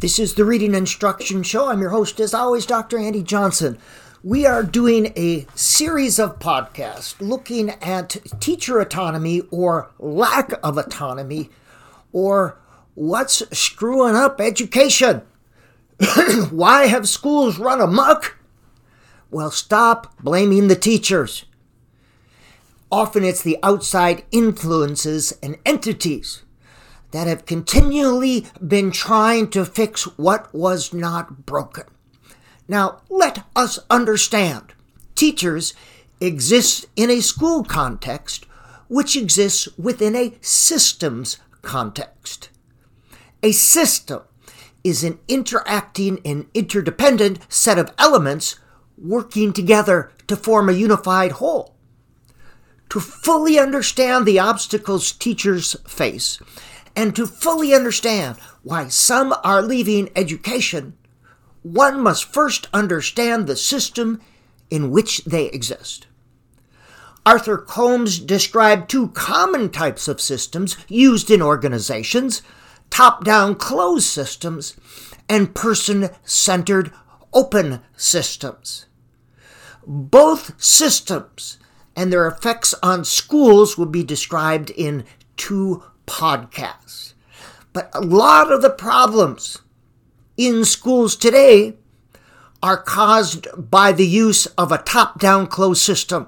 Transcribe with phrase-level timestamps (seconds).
[0.00, 1.68] This is the Reading Instruction Show.
[1.68, 2.96] I'm your host, as always, Dr.
[2.96, 3.76] Andy Johnson.
[4.24, 11.50] We are doing a series of podcasts looking at teacher autonomy or lack of autonomy
[12.14, 12.58] or
[12.94, 15.20] what's screwing up education.
[16.50, 18.38] Why have schools run amok?
[19.30, 21.44] Well, stop blaming the teachers.
[22.90, 26.42] Often it's the outside influences and entities
[27.10, 31.84] that have continually been trying to fix what was not broken.
[32.68, 34.74] Now, let us understand
[35.14, 35.74] teachers
[36.20, 38.46] exist in a school context
[38.88, 42.48] which exists within a systems context.
[43.42, 44.22] A system
[44.82, 48.58] is an interacting and interdependent set of elements
[48.98, 51.76] working together to form a unified whole.
[52.90, 56.40] To fully understand the obstacles teachers face
[56.96, 60.96] and to fully understand why some are leaving education,
[61.62, 64.20] one must first understand the system
[64.70, 66.06] in which they exist.
[67.26, 72.42] Arthur Combs described two common types of systems used in organizations
[72.88, 74.74] top down closed systems
[75.28, 76.92] and person centered
[77.32, 78.86] open systems.
[79.86, 81.58] Both systems
[81.94, 85.04] and their effects on schools will be described in
[85.36, 87.14] two podcasts.
[87.72, 89.58] But a lot of the problems
[90.36, 91.76] in schools today
[92.62, 96.26] are caused by the use of a top down closed system.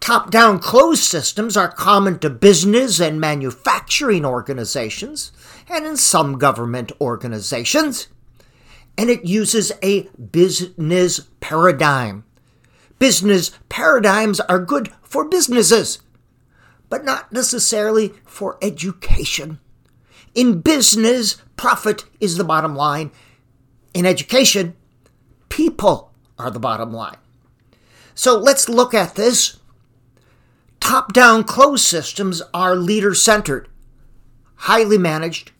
[0.00, 5.32] Top down closed systems are common to business and manufacturing organizations
[5.68, 8.08] and in some government organizations,
[8.96, 12.24] and it uses a business paradigm.
[12.98, 16.00] Business paradigms are good for businesses
[16.92, 19.58] but not necessarily for education.
[20.34, 23.10] In business, profit is the bottom line.
[23.94, 24.76] In education,
[25.48, 27.16] people are the bottom line.
[28.14, 29.58] So let's look at this.
[30.80, 33.70] Top down closed systems are leader centered,
[34.56, 35.50] highly managed,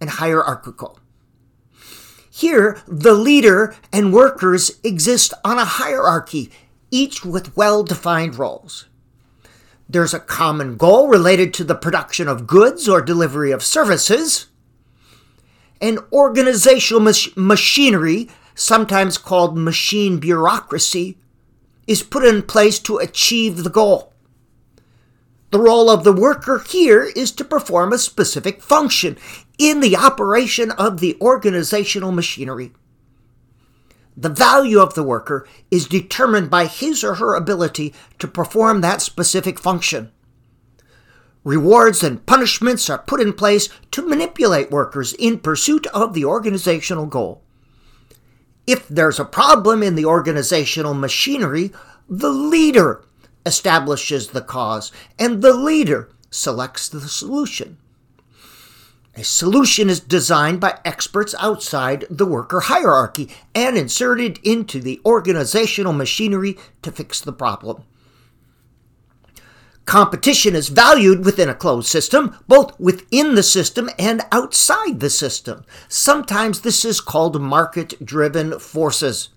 [0.00, 0.98] and hierarchical.
[2.28, 6.50] Here, the leader and workers exist on a hierarchy,
[6.90, 8.86] each with well defined roles.
[9.92, 14.46] There's a common goal related to the production of goods or delivery of services.
[15.82, 21.18] And organizational mach- machinery, sometimes called machine bureaucracy,
[21.86, 24.14] is put in place to achieve the goal.
[25.50, 29.18] The role of the worker here is to perform a specific function
[29.58, 32.72] in the operation of the organizational machinery.
[34.16, 39.00] The value of the worker is determined by his or her ability to perform that
[39.00, 40.12] specific function.
[41.44, 47.06] Rewards and punishments are put in place to manipulate workers in pursuit of the organizational
[47.06, 47.42] goal.
[48.66, 51.72] If there's a problem in the organizational machinery,
[52.08, 53.04] the leader
[53.44, 57.78] establishes the cause and the leader selects the solution.
[59.14, 65.92] A solution is designed by experts outside the worker hierarchy and inserted into the organizational
[65.92, 67.84] machinery to fix the problem.
[69.84, 75.64] Competition is valued within a closed system, both within the system and outside the system.
[75.88, 79.28] Sometimes this is called market driven forces.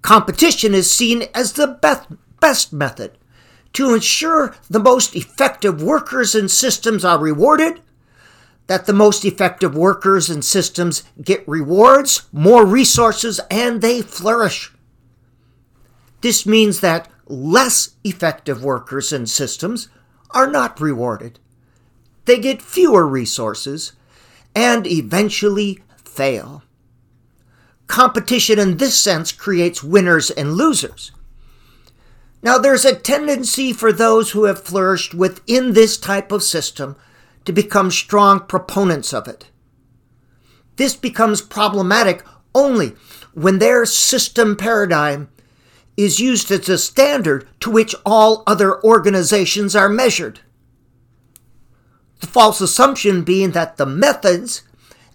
[0.00, 2.08] Competition is seen as the best,
[2.40, 3.18] best method
[3.74, 7.82] to ensure the most effective workers and systems are rewarded
[8.68, 14.72] that the most effective workers and systems get rewards, more resources, and they flourish.
[16.20, 19.88] This means that less effective workers and systems
[20.30, 21.38] are not rewarded.
[22.26, 23.92] They get fewer resources
[24.54, 26.62] and eventually fail.
[27.86, 31.10] Competition in this sense creates winners and losers.
[32.42, 36.96] Now, there's a tendency for those who have flourished within this type of system
[37.48, 39.46] to become strong proponents of it.
[40.76, 42.22] This becomes problematic
[42.54, 42.92] only
[43.32, 45.30] when their system paradigm
[45.96, 50.40] is used as a standard to which all other organizations are measured.
[52.20, 54.64] The false assumption being that the methods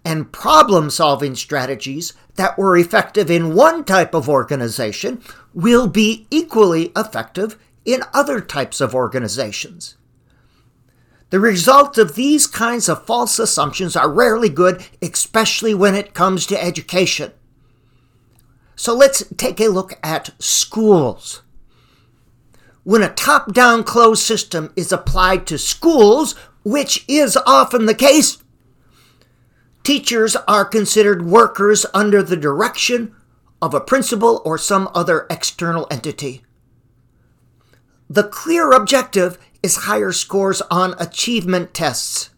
[0.04, 5.22] and problem solving strategies that were effective in one type of organization
[5.54, 9.98] will be equally effective in other types of organizations.
[11.33, 16.45] The results of these kinds of false assumptions are rarely good, especially when it comes
[16.45, 17.31] to education.
[18.75, 21.41] So let's take a look at schools.
[22.83, 28.38] When a top down closed system is applied to schools, which is often the case,
[29.81, 33.12] Teachers are considered workers under the direction
[33.59, 36.44] of a principal or some other external entity.
[38.07, 42.30] The clear objective is higher scores on achievement tests.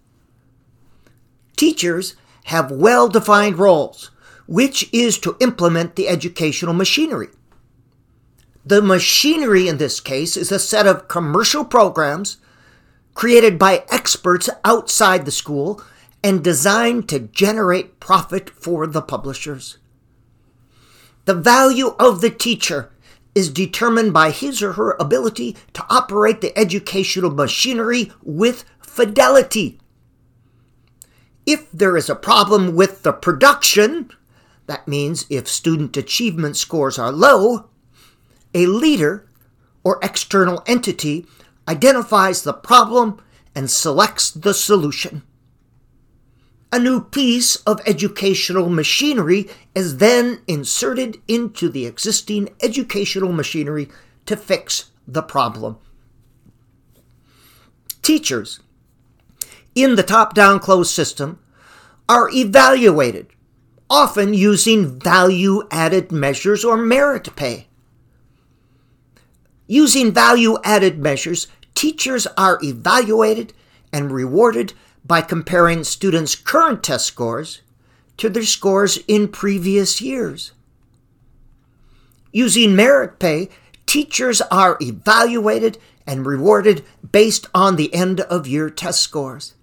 [1.58, 4.12] Teachers have well defined roles,
[4.48, 7.30] which is to implement the educational machinery.
[8.64, 12.38] The machinery in this case is a set of commercial programs
[13.16, 15.82] created by experts outside the school
[16.24, 19.78] and designed to generate profit for the publishers.
[21.26, 22.92] The value of the teacher
[23.36, 29.78] is determined by his or her ability to operate the educational machinery with fidelity.
[31.46, 34.10] If there is a problem with the production,
[34.68, 37.70] that means if student achievement scores are low,
[38.54, 39.30] a leader
[39.84, 41.28] or external entity
[41.68, 43.22] identifies the problem
[43.54, 45.24] and selects the solution.
[46.72, 53.90] A new piece of educational machinery is then inserted into the existing educational machinery
[54.26, 55.78] to fix the problem.
[58.02, 58.60] Teachers
[59.74, 61.40] in the top down closed system
[62.08, 63.28] are evaluated,
[63.90, 67.68] often using value added measures or merit pay.
[69.68, 73.54] Using value added measures, teachers are evaluated
[73.92, 74.74] and rewarded
[75.06, 77.62] by comparing students' current test scores
[78.18, 80.54] to their scores in previous years.
[82.32, 83.50] Using merit pay,
[83.86, 89.54] teachers are evaluated and rewarded based on the end of year test scores.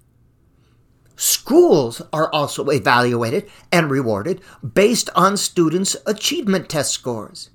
[1.16, 4.40] Schools are also evaluated and rewarded
[4.74, 7.50] based on students' achievement test scores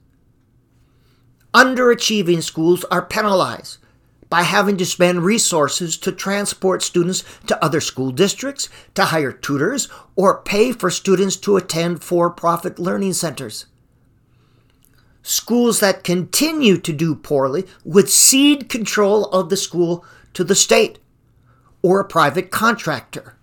[1.57, 3.79] underachieving schools are penalized
[4.29, 9.87] by having to spend resources to transport students to other school districts, to hire tutors,
[10.15, 13.67] or pay for students to attend for profit learning centers.
[15.21, 20.99] Schools that continue to do poorly would cede control of the school to the state
[21.81, 23.35] or a private contractor.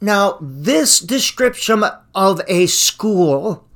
[0.00, 1.82] Now, this description
[2.14, 3.66] of a school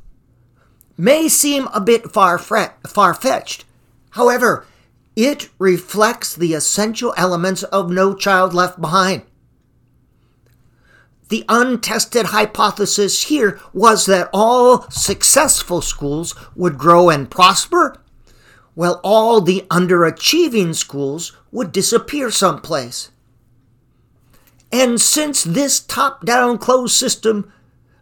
[0.97, 3.65] may seem a bit far fetched.
[4.11, 4.67] However,
[5.19, 9.23] it reflects the essential elements of No Child Left Behind.
[11.29, 18.01] The untested hypothesis here was that all successful schools would grow and prosper,
[18.75, 23.11] while all the underachieving schools would disappear someplace.
[24.71, 27.53] And since this top down closed system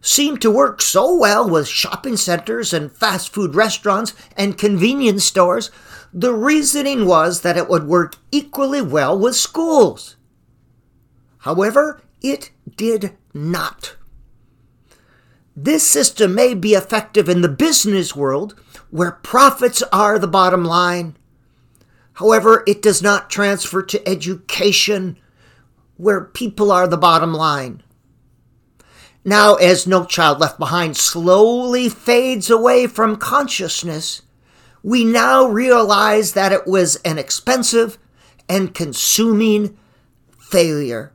[0.02, 5.70] seemed to work so well with shopping centers and fast food restaurants and convenience stores,
[6.16, 10.16] the reasoning was that it would work equally well with schools.
[11.40, 13.96] However, it did not.
[15.54, 18.58] This system may be effective in the business world
[18.88, 21.18] where profits are the bottom line.
[22.14, 25.18] However, it does not transfer to education
[25.98, 27.82] where people are the bottom line.
[29.22, 34.22] Now, as No Child Left Behind slowly fades away from consciousness,
[34.86, 37.98] we now realize that it was an expensive
[38.48, 39.76] and consuming
[40.38, 41.12] failure.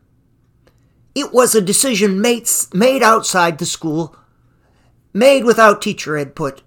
[1.16, 4.14] It was a decision made, made outside the school,
[5.14, 6.62] made without teacher input.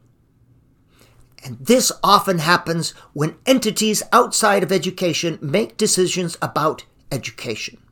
[1.45, 7.83] And this often happens when entities outside of education make decisions about education.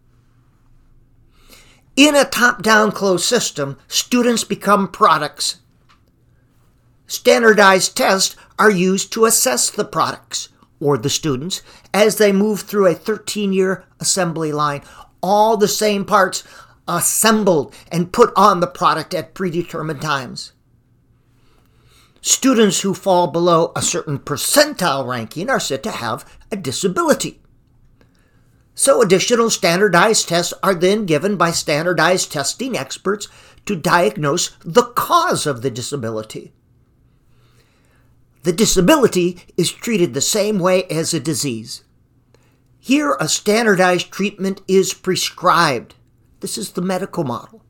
[1.96, 5.58] In a top down closed system, students become products.
[7.12, 10.48] Standardized tests are used to assess the products
[10.80, 11.60] or the students
[11.92, 14.80] as they move through a 13 year assembly line,
[15.22, 16.42] all the same parts
[16.88, 20.52] assembled and put on the product at predetermined times.
[22.22, 27.42] Students who fall below a certain percentile ranking are said to have a disability.
[28.74, 33.28] So additional standardized tests are then given by standardized testing experts
[33.66, 36.54] to diagnose the cause of the disability.
[38.42, 41.84] The disability is treated the same way as a disease.
[42.78, 45.94] Here, a standardized treatment is prescribed.
[46.40, 47.62] This is the medical model.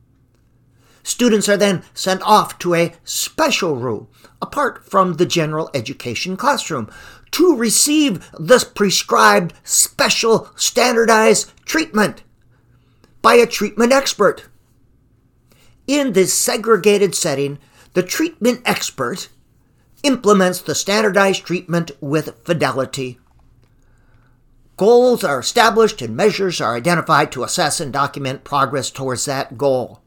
[1.03, 4.07] Students are then sent off to a special room,
[4.41, 6.89] apart from the general education classroom,
[7.31, 12.23] to receive the prescribed special standardized treatment
[13.21, 14.49] by a treatment expert.
[15.85, 17.59] In this segregated setting,
[17.93, 19.29] the treatment expert
[20.03, 23.19] implements the standardized treatment with fidelity.
[24.77, 30.02] Goals are established and measures are identified to assess and document progress towards that goal.